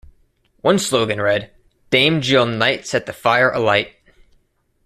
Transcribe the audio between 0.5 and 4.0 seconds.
One slogan read: Dame Jill Knight Set The Fire Alight!